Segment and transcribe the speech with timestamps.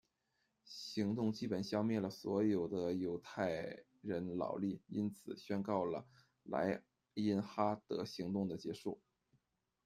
[0.65, 6.07] 行动基本消灭了所有的犹太人劳力，因此宣告了
[6.41, 6.81] 莱
[7.13, 8.99] 茵哈德行动的结束。